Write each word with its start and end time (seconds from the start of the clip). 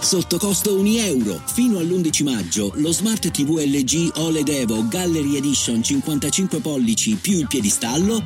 Sotto 0.00 0.38
costo 0.38 0.78
1 0.78 0.88
euro. 0.98 1.40
Fino 1.46 1.78
all'11 1.78 2.22
maggio 2.24 2.72
lo 2.74 2.92
Smart 2.92 3.30
TV 3.30 3.58
LG 3.64 4.12
OLED 4.16 4.48
Evo 4.48 4.86
Gallery 4.86 5.36
Edition 5.36 5.82
55 5.82 6.60
pollici 6.60 7.14
più 7.14 7.38
il 7.38 7.46
piedistallo 7.46 8.22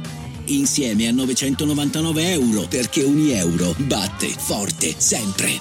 insieme 0.46 1.08
a 1.08 1.12
999 1.12 2.30
euro 2.32 2.66
perché 2.68 3.02
1 3.02 3.32
euro 3.32 3.74
batte 3.78 4.28
forte 4.28 4.94
sempre. 4.98 5.60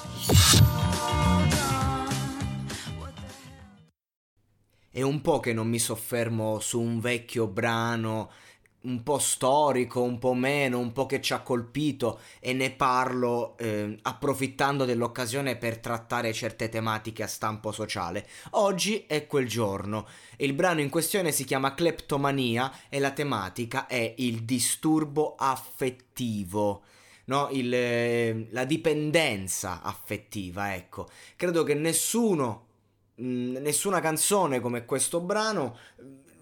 È 4.90 5.02
un 5.04 5.22
po' 5.22 5.40
che 5.40 5.54
non 5.54 5.68
mi 5.68 5.78
soffermo 5.78 6.60
su 6.60 6.82
un 6.82 7.00
vecchio 7.00 7.46
brano 7.46 8.32
un 8.82 9.04
po' 9.04 9.18
storico, 9.18 10.02
un 10.02 10.20
po' 10.20 10.34
meno, 10.34 10.80
un 10.80 10.94
po' 10.94 11.06
che 11.06 11.20
ci 11.22 11.34
ha 11.34 11.42
colpito 11.42 12.20
e 12.40 12.54
ne 12.54 12.72
parlo 12.72 13.58
eh, 13.58 13.98
approfittando 14.04 14.86
dell'occasione 14.86 15.58
per 15.58 15.80
trattare 15.80 16.32
certe 16.32 16.70
tematiche 16.70 17.24
a 17.24 17.28
stampo 17.28 17.72
sociale. 17.72 18.28
Oggi 18.52 19.06
è 19.08 19.26
quel 19.28 19.48
giorno. 19.48 20.08
Il 20.38 20.54
brano 20.54 20.82
in 20.82 20.90
questione 20.90 21.32
si 21.32 21.44
chiama 21.44 21.74
Kleptomania 21.74 22.72
e 22.90 23.00
la 23.00 23.12
tematica 23.12 23.88
è 23.88 24.14
il 24.18 24.44
disturbo 24.44 25.36
affettivo. 25.38 26.84
No, 27.26 27.50
il, 27.52 27.74
eh, 27.74 28.48
la 28.52 28.64
dipendenza 28.64 29.82
affettiva, 29.82 30.76
ecco. 30.76 31.10
Credo 31.36 31.64
che 31.64 31.74
nessuno, 31.74 32.68
mh, 33.16 33.26
mm, 33.28 33.56
nessuna 33.58 34.00
canzone 34.00 34.62
come 34.62 34.86
questo 34.86 35.20
brano 35.20 35.78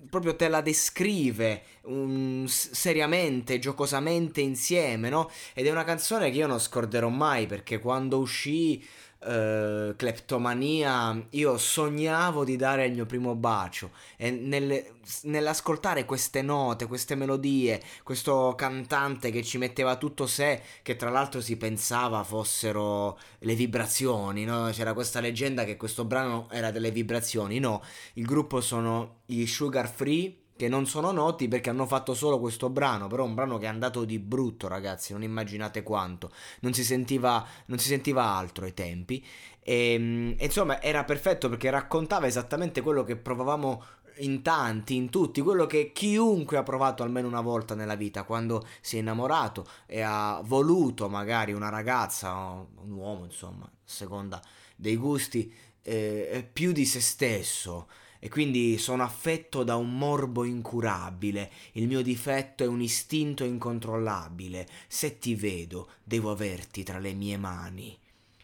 proprio 0.10 0.36
te 0.36 0.48
la 0.48 0.62
descrive 0.62 1.64
um, 1.84 2.46
seriamente, 2.46 3.60
giocosamente 3.60 4.42
insieme, 4.42 5.10
no? 5.10 5.30
Ed 5.54 5.66
è 5.66 5.72
una 5.72 5.84
canzone 5.84 6.32
che 6.32 6.38
io 6.38 6.48
non 6.48 6.60
scorderò 6.60 7.10
mai 7.10 7.46
perché 7.48 7.80
quando 7.80 8.20
uscì 8.20 8.84
uh, 9.26 9.96
Kleptomania 9.96 11.26
io 11.32 11.58
sognavo 11.58 12.44
di 12.44 12.56
dare 12.56 12.86
il 12.86 12.94
mio 12.94 13.06
primo 13.06 13.36
bacio 13.36 13.92
e 14.18 14.32
nel, 14.32 14.86
nell'ascoltare 15.24 16.06
queste 16.06 16.42
note, 16.42 16.88
queste 16.88 17.16
melodie, 17.16 17.82
questo 18.04 18.54
cantante 18.56 19.32
che 19.32 19.44
ci 19.44 19.58
metteva 19.58 19.96
tutto 19.98 20.28
sé, 20.28 20.62
che 20.82 20.96
tra 20.96 21.10
l'altro 21.10 21.42
si 21.42 21.58
pensava 21.58 22.24
fossero 22.24 23.18
le 23.40 23.56
vibrazioni, 23.56 24.46
no? 24.46 24.70
C'era 24.72 24.94
questa 24.94 25.20
leggenda 25.20 25.64
che 25.64 25.78
questo 25.78 26.06
brano 26.06 26.48
era 26.52 26.72
delle 26.72 26.92
vibrazioni, 26.92 27.60
no, 27.60 27.82
il 28.14 28.26
gruppo 28.26 28.62
sono 28.62 29.22
i 29.28 29.48
Sugar 29.48 29.90
Free 29.90 30.44
che 30.58 30.70
non 30.70 30.86
sono 30.86 31.12
noti 31.12 31.48
perché 31.48 31.70
hanno 31.70 31.86
fatto 31.86 32.14
solo 32.14 32.40
questo 32.40 32.70
brano, 32.70 33.08
però 33.08 33.26
un 33.26 33.34
brano 33.34 33.58
che 33.58 33.66
è 33.66 33.70
andato 33.70 34.06
di 34.06 34.20
brutto, 34.20 34.68
ragazzi, 34.68 35.12
non 35.12 35.24
immaginate 35.24 35.84
quanto. 35.84 36.32
Non 36.62 36.74
si 36.74 36.84
sentiva, 36.84 37.46
non 37.66 37.78
si 37.78 37.88
sentiva 37.90 38.24
altro 38.24 38.66
ai 38.66 38.74
tempi. 38.74 39.26
Ehm, 39.62 40.36
e, 40.38 40.46
insomma, 40.46 40.82
era 40.82 41.04
perfetto 41.04 41.50
perché 41.50 41.70
raccontava 41.70 42.28
esattamente 42.28 42.82
quello 42.82 43.04
che 43.04 43.18
provavamo 43.18 43.84
in 44.20 44.42
tanti, 44.42 44.96
in 44.96 45.10
tutti, 45.10 45.42
quello 45.42 45.66
che 45.66 45.92
chiunque 45.92 46.56
ha 46.58 46.64
provato 46.64 47.04
almeno 47.04 47.28
una 47.28 47.42
volta 47.42 47.76
nella 47.76 47.96
vita, 47.96 48.24
quando 48.24 48.66
si 48.80 48.96
è 48.96 49.00
innamorato 49.00 49.68
e 49.86 50.02
ha 50.02 50.42
voluto 50.46 51.10
magari 51.10 51.52
una 51.52 51.70
ragazza 51.70 52.32
un 52.34 52.92
uomo, 52.92 53.26
insomma, 53.26 53.66
a 53.66 53.72
seconda 53.84 54.42
dei 54.76 54.96
gusti, 54.96 55.54
eh, 55.82 56.48
più 56.52 56.72
di 56.72 56.86
se 56.86 57.02
stesso 57.02 57.88
e 58.26 58.28
quindi 58.28 58.80
sono 58.80 59.04
affetto 59.04 59.64
da 59.64 59.76
un 59.76 59.96
morbo 59.96 60.46
incurabile, 60.46 61.52
il 61.74 61.86
mio 61.86 62.02
difetto 62.02 62.64
è 62.64 62.66
un 62.66 62.82
istinto 62.82 63.44
incontrollabile, 63.44 64.68
se 64.88 65.20
ti 65.20 65.36
vedo 65.36 65.92
devo 66.04 66.32
averti 66.32 66.82
tra 66.82 66.98
le 66.98 67.14
mie 67.14 67.38
mani. 67.38 67.96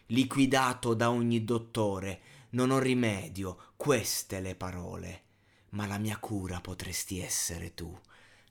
Liquidato 0.06 0.94
da 0.94 1.10
ogni 1.10 1.44
dottore, 1.44 2.20
non 2.50 2.70
ho 2.70 2.78
rimedio, 2.78 3.72
queste 3.74 4.38
le 4.38 4.54
parole, 4.54 5.22
ma 5.70 5.84
la 5.88 5.98
mia 5.98 6.16
cura 6.18 6.60
potresti 6.60 7.18
essere 7.18 7.74
tu. 7.74 7.92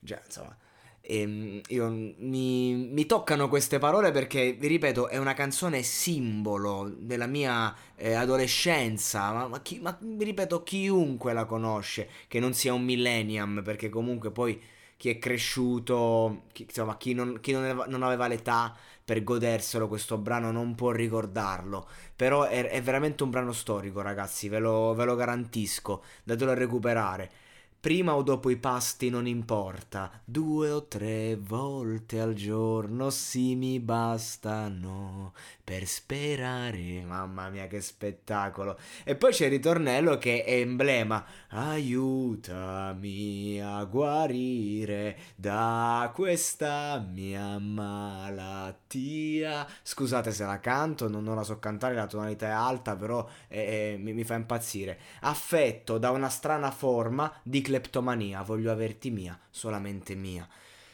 Già, 0.01 0.21
insomma, 0.25 0.57
e 1.01 1.21
ehm, 1.21 1.61
io, 1.69 1.89
mi, 1.89 2.75
mi, 2.75 3.05
toccano 3.05 3.49
queste 3.49 3.79
parole 3.79 4.11
perché, 4.11 4.53
vi 4.53 4.67
ripeto, 4.67 5.07
è 5.07 5.17
una 5.17 5.33
canzone 5.33 5.81
simbolo 5.83 6.91
della 6.95 7.25
mia 7.25 7.75
eh, 7.95 8.13
adolescenza, 8.13 9.31
ma, 9.33 9.47
ma, 9.47 9.61
chi, 9.61 9.79
ma, 9.79 9.97
vi 9.99 10.23
ripeto, 10.23 10.63
chiunque 10.63 11.33
la 11.33 11.45
conosce, 11.45 12.07
che 12.27 12.39
non 12.39 12.53
sia 12.53 12.73
un 12.73 12.83
millennium, 12.83 13.61
perché 13.63 13.89
comunque 13.89 14.31
poi 14.31 14.61
chi 14.95 15.09
è 15.09 15.17
cresciuto, 15.17 16.43
chi, 16.53 16.63
insomma, 16.63 16.95
chi, 16.97 17.13
non, 17.13 17.39
chi 17.41 17.51
non, 17.51 17.63
aveva, 17.63 17.85
non, 17.87 18.03
aveva, 18.03 18.27
l'età 18.27 18.75
per 19.03 19.23
goderselo 19.23 19.87
questo 19.87 20.17
brano 20.19 20.51
non 20.51 20.75
può 20.75 20.91
ricordarlo, 20.91 21.87
però 22.15 22.43
è, 22.43 22.69
è 22.69 22.81
veramente 22.83 23.23
un 23.23 23.31
brano 23.31 23.51
storico, 23.51 24.01
ragazzi, 24.01 24.47
ve 24.47 24.59
lo, 24.59 24.93
ve 24.93 25.05
lo 25.05 25.15
garantisco, 25.15 26.03
datelo 26.23 26.51
a 26.51 26.53
recuperare. 26.53 27.31
Prima 27.81 28.15
o 28.15 28.21
dopo 28.21 28.51
i 28.51 28.57
pasti 28.57 29.09
non 29.09 29.25
importa, 29.25 30.21
due 30.23 30.69
o 30.69 30.85
tre 30.85 31.35
volte 31.35 32.19
al 32.19 32.35
giorno 32.35 33.09
sì 33.09 33.55
mi 33.55 33.79
bastano 33.79 35.33
per 35.71 35.87
sperare. 35.87 37.01
Mamma 37.05 37.49
mia 37.49 37.67
che 37.67 37.79
spettacolo. 37.79 38.77
E 39.05 39.15
poi 39.15 39.31
c'è 39.31 39.45
il 39.45 39.51
ritornello 39.51 40.17
che 40.17 40.43
è 40.43 40.55
emblema. 40.55 41.25
Aiutami 41.47 43.57
a 43.61 43.81
guarire 43.85 45.17
da 45.33 46.11
questa 46.13 46.99
mia 46.99 47.57
malattia. 47.57 49.65
Scusate 49.81 50.33
se 50.33 50.43
la 50.43 50.59
canto, 50.59 51.07
non, 51.07 51.23
non 51.23 51.37
la 51.37 51.43
so 51.43 51.57
cantare, 51.57 51.95
la 51.95 52.05
tonalità 52.05 52.47
è 52.47 52.51
alta, 52.51 52.97
però 52.97 53.25
eh, 53.47 53.93
eh, 53.93 53.97
mi, 53.97 54.11
mi 54.11 54.25
fa 54.25 54.33
impazzire. 54.33 54.99
Affetto 55.21 55.97
da 55.97 56.11
una 56.11 56.27
strana 56.27 56.69
forma 56.69 57.33
di 57.43 57.61
cleptomania, 57.61 58.41
voglio 58.41 58.73
averti 58.73 59.09
mia, 59.09 59.39
solamente 59.49 60.15
mia. 60.15 60.45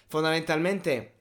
Fondamentalmente 0.05 1.13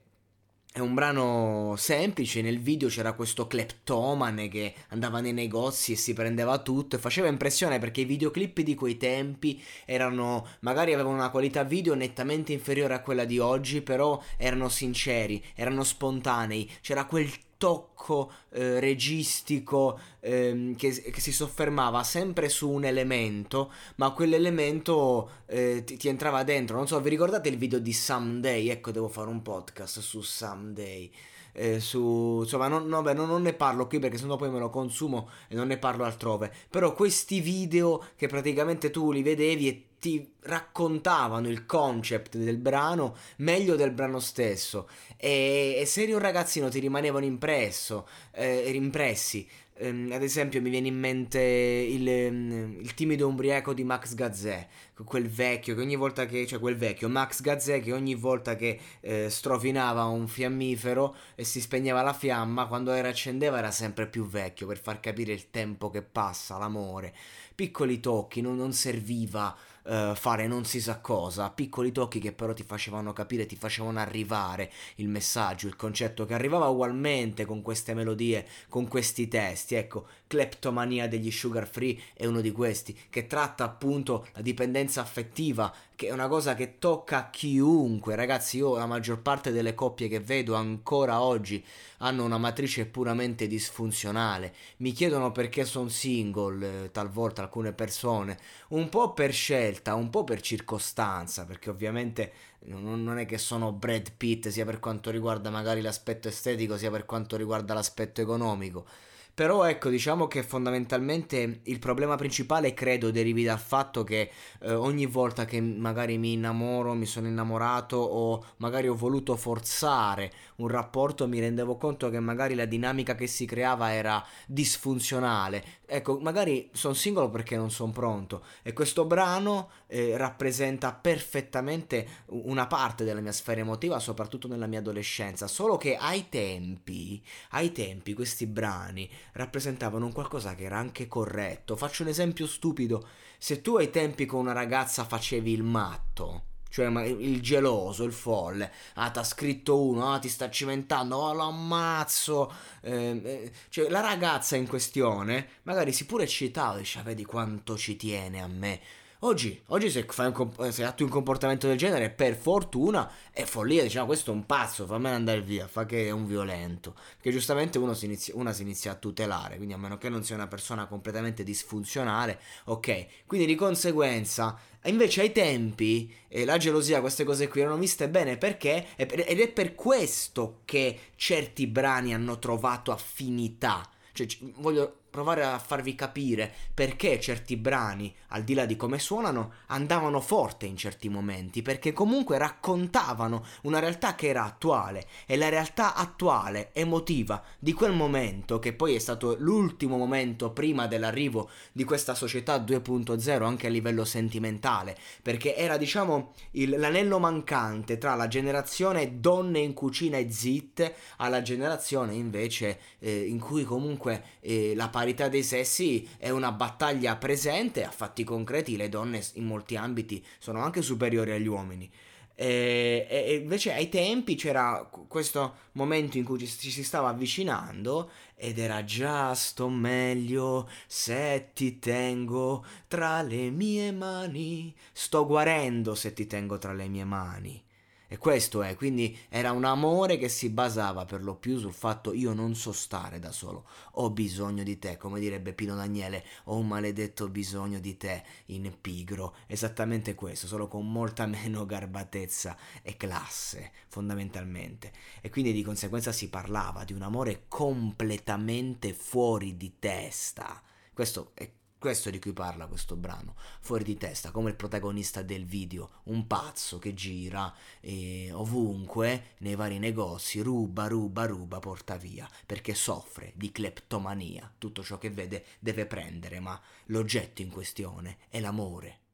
è 0.77 0.81
un 0.81 0.93
brano 0.93 1.73
semplice, 1.79 2.43
nel 2.43 2.61
video 2.61 2.89
c'era 2.89 3.15
questo 3.15 3.47
cleptomane 3.47 4.49
che 4.49 4.75
andava 4.89 5.21
nei 5.21 5.33
negozi 5.33 5.93
e 5.93 5.97
si 5.97 6.13
prendeva 6.13 6.59
tutto 6.59 6.97
e 6.97 6.99
faceva 6.99 7.29
impressione 7.29 7.79
perché 7.79 8.03
i 8.03 8.05
videoclip 8.05 8.61
di 8.61 8.75
quei 8.75 8.99
tempi 8.99 9.59
erano, 9.87 10.47
magari 10.61 10.93
avevano 10.93 11.15
una 11.15 11.31
qualità 11.31 11.63
video 11.63 11.95
nettamente 11.95 12.53
inferiore 12.53 12.93
a 12.93 13.01
quella 13.01 13.25
di 13.25 13.39
oggi, 13.39 13.81
però 13.81 14.23
erano 14.37 14.69
sinceri, 14.69 15.43
erano 15.55 15.83
spontanei, 15.83 16.71
c'era 16.83 17.07
quel 17.07 17.31
tocco 17.57 18.31
eh, 18.51 18.81
registico 18.81 19.99
eh, 20.21 20.75
che, 20.77 21.01
che, 21.01 21.21
si 21.21 21.33
soffermava 21.33 22.03
sempre 22.03 22.49
su 22.49 22.71
un 22.71 22.85
elemento, 22.85 23.73
ma 23.97 24.11
quell'elemento 24.11 25.31
eh, 25.47 25.83
ti, 25.85 25.97
ti, 25.97 26.09
entrava 26.09 26.43
dentro. 26.43 26.77
Non 26.77 26.87
so, 26.87 27.01
vi 27.01 27.11
ricordate 27.11 27.49
il 27.49 27.57
video 27.57 27.79
di 27.79 27.93
Someday? 27.93 28.69
Ecco, 28.69 28.91
devo 28.91 29.09
fare 29.09 29.29
un 29.29 29.43
podcast 29.43 30.01
su 30.01 30.21
Someday. 30.21 31.11
Eh, 31.59 31.81
su, 31.81 32.41
insomma, 32.43 32.69
non, 32.69 32.87
no, 32.87 33.01
beh, 33.01 33.15
non, 33.15 33.29
non, 33.29 33.41
ne 33.41 33.55
parlo 33.55 33.87
qui 33.87 33.99
perché 33.99 34.19
sennò 34.19 34.37
poi 34.37 34.51
me 34.51 34.59
lo 34.59 34.69
consumo 34.69 35.31
e 35.49 35.55
non 35.55 35.69
ne 35.69 35.79
parlo 35.79 36.05
altrove. 36.05 36.53
Però 36.69 36.93
questi 36.93 37.41
video 37.41 38.09
che 38.15 38.29
praticamente 38.29 38.91
tu 38.91 39.11
li 39.11 39.23
vedevi 39.23 39.69
e 39.69 39.85
ti 40.07 40.35
raccontavano 40.43 41.49
il 41.49 41.67
concept 41.67 42.37
del 42.37 42.59
brano 42.59 43.17
meglio 43.39 43.75
del 43.75 43.91
brano 43.91 44.21
stesso 44.21 44.89
e, 45.17 45.79
e 45.81 45.85
se 45.85 46.03
eri 46.03 46.13
un 46.13 46.21
ragazzino 46.21 46.69
ti 46.69 46.79
rimanevano 46.79 47.25
impresso, 47.25 48.07
eh, 48.31 48.71
impressi 48.73 49.45
ehm, 49.75 50.13
ad 50.13 50.23
esempio 50.23 50.63
mi 50.63 50.71
viene 50.71 50.87
in 50.87 50.97
mente 50.97 51.41
il, 51.41 52.09
ehm, 52.09 52.79
il, 52.83 52.95
timido 52.95 53.27
umbriaco 53.27 53.75
di 53.75 53.83
Max 53.83 54.15
Gazzè, 54.15 54.69
quel 55.05 55.29
vecchio 55.29 55.75
che 55.75 55.81
ogni 55.81 55.97
volta 55.97 56.25
che, 56.27 56.47
cioè 56.47 56.61
quel 56.61 56.77
vecchio 56.77 57.09
Max 57.09 57.41
Gazzè 57.41 57.81
che 57.81 57.93
ogni 57.93 58.15
volta 58.15 58.55
che 58.55 58.79
eh, 59.01 59.29
strofinava 59.29 60.05
un 60.05 60.29
fiammifero 60.29 61.17
e 61.35 61.43
si 61.43 61.61
spegneva 61.61 62.03
la 62.03 62.13
fiamma, 62.13 62.67
quando 62.67 62.93
era 62.93 63.09
accendeva 63.09 63.59
era 63.59 63.73
sempre 63.73 64.07
più 64.07 64.25
vecchio 64.25 64.69
per 64.69 64.79
far 64.79 65.01
capire 65.01 65.33
il 65.33 65.51
tempo 65.51 65.91
che 65.91 66.03
passa, 66.03 66.59
l'amore. 66.59 67.13
Piccoli 67.57 68.01
tocchi, 68.01 68.43
non, 68.43 68.57
non 68.57 68.73
serviva 68.73 69.57
uh, 69.87 70.15
fare 70.15 70.47
non 70.47 70.65
si 70.65 70.81
sa 70.81 70.99
cosa, 70.99 71.51
piccoli 71.51 71.93
tocchi 71.93 72.19
che 72.19 72.33
però 72.33 72.53
ti 72.53 72.63
facevano 72.63 73.13
capire, 73.13 73.47
ti 73.47 73.57
facevano 73.57 73.99
arrivare 73.99 74.71
il 74.97 75.09
messaggio, 75.09 75.67
il 75.67 75.77
concetto 75.77 76.27
che 76.27 76.35
arrivava 76.35 76.69
ugualmente 76.69 77.45
con 77.45 77.63
queste 77.63 77.95
melodie, 77.95 78.47
con 78.69 78.89
questi 78.89 79.29
testi. 79.29 79.75
Ecco, 79.75 80.07
Kleptomania 80.27 81.09
degli 81.09 81.31
Sugar 81.31 81.67
Free 81.67 81.99
è 82.15 82.27
uno 82.27 82.41
di 82.41 82.53
questi, 82.53 82.97
che 83.09 83.27
tratta 83.27 83.65
appunto 83.65 84.27
la 84.35 84.43
dipendenza 84.43 85.01
affettiva, 85.01 85.73
che 85.97 86.09
è 86.09 86.13
una 86.13 86.29
cosa 86.29 86.55
che 86.55 86.79
tocca 86.79 87.31
chiunque. 87.31 88.15
Ragazzi, 88.15 88.59
io 88.59 88.77
la 88.77 88.87
maggior 88.87 89.21
parte 89.21 89.51
delle 89.51 89.75
coppie 89.75 90.09
che 90.09 90.21
vedo 90.21 90.55
ancora 90.55 91.23
oggi 91.23 91.65
hanno 91.99 92.25
una 92.25 92.37
matrice 92.37 92.85
puramente 92.87 93.47
disfunzionale. 93.47 94.55
Mi 94.79 94.93
chiedono 94.93 95.33
perché 95.33 95.65
sono 95.65 95.89
single, 95.89 96.85
eh, 96.85 96.91
talvolta 96.91 97.43
alcune 97.43 97.73
persone, 97.73 98.39
un 98.69 98.91
po' 98.91 99.15
per 99.15 99.33
scelta, 99.33 99.95
un 99.95 100.11
po' 100.11 100.23
per 100.23 100.43
circostanza, 100.43 101.47
perché 101.47 101.71
ovviamente 101.71 102.33
non 102.67 103.19
è 103.19 103.27
che 103.27 103.39
sono 103.39 103.73
Brad 103.73 104.13
Pitt 104.17 104.49
sia 104.49 104.65
per 104.65 104.81
quanto 104.81 105.11
riguarda 105.11 105.51
magari 105.51 105.81
l'aspetto 105.81 106.29
estetico 106.29 106.77
sia 106.77 106.91
per 106.91 107.07
quanto 107.07 107.37
riguarda 107.37 107.75
l'aspetto 107.75 108.21
economico 108.21 108.87
però 109.37 109.65
ecco, 109.65 109.91
diciamo 109.91 110.29
che 110.29 110.43
fondamentalmente 110.43 111.61
il 111.65 111.79
problema 111.79 112.17
principale 112.17 112.73
credo 112.73 113.11
derivi 113.11 113.45
dal 113.45 113.59
fatto 113.59 114.03
che 114.03 114.31
eh, 114.61 114.73
ogni 114.73 115.05
volta 115.05 115.45
che 115.45 115.61
magari 115.61 116.17
mi 116.17 116.33
innamoro, 116.33 116.95
mi 116.95 117.05
sono 117.05 117.27
innamorato 117.27 117.99
o 117.99 118.43
magari 118.57 118.89
ho 118.89 118.95
voluto 118.95 119.37
forzare 119.37 120.33
un 120.57 120.69
rapporto, 120.69 121.29
mi 121.29 121.39
rendevo 121.39 121.77
conto 121.77 122.09
che 122.09 122.19
magari 122.19 122.55
la 122.55 122.65
dinamica 122.65 123.15
che 123.15 123.27
si 123.27 123.45
creava 123.45 123.93
era 123.93 124.25
disfunzionale. 124.47 125.63
Ecco, 125.85 126.19
magari 126.19 126.71
sono 126.73 126.95
singolo 126.95 127.29
perché 127.29 127.57
non 127.57 127.71
sono 127.71 127.93
pronto 127.93 128.43
e 128.63 128.73
questo 128.73 129.05
brano 129.05 129.69
eh, 129.87 130.17
rappresenta 130.17 130.95
perfettamente 130.95 132.25
una 132.29 132.67
parte 132.67 133.05
della 133.05 133.21
mia 133.21 133.33
sfera 133.33 133.61
emotiva, 133.61 133.99
soprattutto 133.99 134.49
nella 134.49 134.67
mia 134.67 134.79
adolescenza, 134.79 135.47
solo 135.47 135.77
che 135.77 135.95
ai 135.95 136.31
tempi, 136.31 137.23
ai 137.51 137.71
tempi 137.71 138.15
questi 138.15 138.47
brani 138.47 139.09
rappresentavano 139.33 140.07
un 140.07 140.13
qualcosa 140.13 140.55
che 140.55 140.65
era 140.65 140.79
anche 140.79 141.07
corretto. 141.07 141.77
Faccio 141.77 142.03
un 142.03 142.09
esempio 142.09 142.47
stupido, 142.47 143.07
se 143.39 143.61
tu 143.61 143.77
ai 143.77 143.91
tempi 143.91 144.27
con 144.27 144.41
una 144.41 144.53
ragazza 144.53 145.05
facevi 145.05 145.53
il 145.53 145.63
matto, 145.63 146.43
cioè 146.69 146.87
il 146.87 147.41
geloso, 147.41 148.05
il 148.05 148.13
folle, 148.13 148.71
ah 148.95 149.11
ha 149.15 149.25
scritto 149.25 149.81
uno, 149.81 150.13
ah 150.13 150.19
ti 150.19 150.29
sta 150.29 150.51
cimentando, 150.51 151.17
oh 151.17 151.33
lo 151.33 151.43
ammazzo, 151.45 152.53
eh, 152.83 153.21
eh, 153.23 153.53
cioè 153.69 153.89
la 153.89 154.01
ragazza 154.01 154.57
in 154.57 154.67
questione 154.67 155.49
magari 155.63 155.93
si 155.93 156.07
pure 156.07 156.25
eccitava, 156.25 156.79
dice 156.79 156.99
ah, 156.99 157.03
vedi 157.03 157.25
quanto 157.25 157.77
ci 157.77 157.97
tiene 157.97 158.43
a 158.43 158.47
me, 158.47 158.81
Oggi, 159.27 159.61
oggi 159.71 159.91
se, 159.91 160.07
un, 160.19 160.71
se, 160.71 160.85
attui 160.85 161.05
un 161.05 161.11
comportamento 161.11 161.67
del 161.67 161.77
genere, 161.77 162.11
per 162.11 162.37
fortuna 162.37 163.11
è 163.33 163.43
follia, 163.43 163.83
diciamo 163.83 164.07
questo 164.07 164.31
è 164.31 164.35
un 164.35 164.47
pazzo, 164.47 164.87
fammene 164.87 165.17
andare 165.17 165.43
via, 165.43 165.67
fa 165.67 165.85
che 165.85 166.07
è 166.07 166.11
un 166.11 166.29
violento. 166.29 166.93
Perché 166.93 167.33
giustamente 167.33 167.77
uno 167.79 167.93
si 167.93 168.05
inizia, 168.05 168.35
una 168.37 168.53
si 168.53 168.63
inizia 168.63 168.93
a 168.93 168.95
tutelare, 168.95 169.57
quindi 169.57 169.75
a 169.75 169.79
meno 169.79 169.99
che 169.99 170.09
non 170.09 170.23
sia 170.23 170.37
una 170.37 170.47
persona 170.47 170.87
completamente 170.87 171.43
disfunzionale, 171.43 172.39
ok. 172.67 173.25
Quindi 173.27 173.47
di 173.47 173.57
conseguenza, 173.57 174.57
invece 174.85 175.23
ai 175.23 175.33
tempi, 175.33 176.15
eh, 176.29 176.45
la 176.45 176.57
gelosia, 176.57 177.01
queste 177.01 177.25
cose 177.25 177.49
qui 177.49 177.63
erano 177.63 177.79
viste 177.79 178.09
bene 178.09 178.37
perché, 178.37 178.95
ed 178.95 179.41
è 179.41 179.49
per 179.49 179.75
questo 179.75 180.61
che 180.65 181.01
certi 181.17 181.67
brani 181.67 182.15
hanno 182.15 182.39
trovato 182.39 182.93
affinità. 182.93 183.91
Cioè, 184.13 184.27
voglio 184.59 185.01
provare 185.17 185.45
a 185.45 185.59
farvi 185.59 185.95
capire 185.95 186.53
perché 186.75 187.19
certi 187.19 187.57
brani, 187.57 188.15
al 188.29 188.43
di 188.45 188.53
là 188.53 188.67
di 188.67 188.77
come 188.77 188.99
suonano, 188.99 189.53
andavano 189.69 190.21
forte 190.21 190.67
in 190.67 190.77
certi 190.77 191.09
momenti, 191.09 191.63
perché 191.63 191.95
comunque 191.95 192.37
raccontavano 192.37 193.43
una 193.63 193.79
realtà 193.79 194.15
che 194.15 194.29
era 194.29 194.45
attuale 194.45 195.07
e 195.25 195.39
la 195.39 195.49
realtà 195.49 195.95
attuale, 195.95 196.69
emotiva 196.75 197.43
di 197.59 197.73
quel 197.73 197.93
momento, 197.93 198.59
che 198.59 198.75
poi 198.75 198.95
è 198.95 198.99
stato 198.99 199.37
l'ultimo 199.39 199.97
momento 199.97 200.51
prima 200.51 200.87
dell'arrivo 200.87 201.49
di 201.73 201.85
questa 201.85 202.15
società 202.15 202.59
2.0 202.59 203.43
anche 203.43 203.69
a 203.69 203.71
livello 203.71 204.05
sentimentale, 204.05 204.95
perché 205.23 205.57
era 205.57 205.79
diciamo 205.79 206.35
il, 206.53 206.79
l'anello 206.79 207.19
mancante 207.19 207.97
tra 207.97 208.15
la 208.17 208.29
generazione 208.29 209.19
donne 209.19 209.61
in 209.61 209.73
cucina 209.73 210.19
e 210.19 210.31
zitte 210.31 210.95
alla 211.17 211.41
generazione 211.41 212.13
invece 212.13 212.81
eh, 212.99 213.25
in 213.25 213.39
cui 213.39 213.65
comunque 213.65 214.23
eh, 214.41 214.75
la 214.75 214.89
parità 214.89 215.05
parità 215.07 215.29
dei 215.29 215.45
sessi 215.45 216.09
è 216.19 216.31
una 216.31 216.51
battaglia 216.51 217.15
presente, 217.15 217.85
a 217.85 217.93
fatti 217.93 218.25
concreti 218.25 218.77
le 218.77 218.89
donne 218.89 219.25
in 219.35 219.45
molti 219.45 219.77
ambiti 219.77 220.25
sono 220.41 220.65
anche 220.65 220.83
superiori 220.83 221.31
agli 221.31 221.47
uomini. 221.47 221.89
E, 222.35 223.07
e 223.09 223.35
invece 223.37 223.73
ai 223.73 223.89
tempi 223.89 224.35
c'era 224.35 224.91
questo 225.07 225.55
momento 225.73 226.19
in 226.19 226.25
cui 226.25 226.41
ci, 226.41 226.49
ci 226.49 226.73
si 226.73 226.83
stava 226.83 227.11
avvicinando 227.11 228.11
ed 228.35 228.59
era 228.59 228.83
già 228.83 229.33
sto 229.35 229.69
meglio 229.69 230.69
se 230.89 231.51
ti 231.55 231.79
tengo 231.79 232.65
tra 232.89 233.23
le 233.23 233.51
mie 233.51 233.93
mani, 233.93 234.75
sto 234.93 235.25
guarendo 235.25 235.95
se 235.95 236.13
ti 236.15 236.27
tengo 236.27 236.59
tra 236.59 236.73
le 236.73 236.89
mie 236.89 237.05
mani. 237.05 237.63
E 238.09 238.19
questo 238.19 238.63
è, 238.63 238.77
quindi 238.77 239.19
era 239.29 239.51
un 239.51 239.65
amore 239.65 240.17
che 240.17 240.29
si 240.29 240.49
basava 240.49 241.05
per 241.05 241.25
lo 241.25 241.35
più 241.35 241.59
sul 241.59 241.73
fatto 241.73 242.13
io 242.13 242.33
non 242.33 242.55
so 242.55 242.71
stare 242.71 243.19
da 243.19 243.33
solo, 243.33 243.67
ho 243.93 244.11
bisogno 244.11 244.63
di 244.63 244.79
te, 244.79 244.97
come 244.97 245.19
direbbe 245.19 245.53
Pino 245.53 245.75
Daniele, 245.75 246.25
ho 246.45 246.57
un 246.57 246.69
maledetto 246.69 247.29
bisogno 247.29 247.81
di 247.81 247.97
te 247.97 248.23
in 248.47 248.73
pigro, 248.81 249.35
esattamente 249.49 250.15
questo, 250.15 250.47
solo 250.47 250.69
con 250.69 250.91
molta 250.91 251.27
meno 251.27 251.67
garbatezza 251.67 252.57
e 252.83 252.97
classe, 252.97 253.73
fondamentalmente. 253.89 254.93
E 255.21 255.29
quindi 255.29 255.53
di 255.53 255.63
conseguenza 255.63 256.13
si 256.13 256.29
parlava 256.29 256.85
di 256.85 256.93
un 256.93 257.03
amore 257.03 257.45
completamente 257.49 258.93
fuori 258.93 259.57
di 259.57 259.77
testa. 259.81 260.63
Questo 260.93 261.33
è 261.35 261.51
questo 261.87 262.11
di 262.11 262.19
cui 262.19 262.33
parla 262.33 262.67
questo 262.67 262.97
brano, 262.97 263.37
fuori 263.61 263.85
di 263.85 263.97
testa, 263.97 264.33
come 264.33 264.51
il 264.51 264.57
protagonista 264.57 265.23
del 265.23 265.45
video, 265.45 266.01
un 266.07 266.27
pazzo 266.27 266.81
che 266.81 266.95
gira 266.95 267.55
eh, 267.79 268.29
ovunque, 268.33 269.35
nei 269.39 269.55
vari 269.55 269.79
negozi, 269.79 270.41
ruba, 270.41 270.89
ruba, 270.89 271.27
ruba, 271.27 271.61
porta 271.61 271.95
via, 271.95 272.29
perché 272.45 272.75
soffre 272.75 273.31
di 273.37 273.53
cleptomania. 273.53 274.53
Tutto 274.59 274.83
ciò 274.83 274.99
che 274.99 275.11
vede 275.11 275.45
deve 275.61 275.87
prendere, 275.87 276.41
ma 276.41 276.61
l'oggetto 276.87 277.43
in 277.43 277.51
questione 277.51 278.19
è 278.31 278.41
l'amore. 278.41 279.06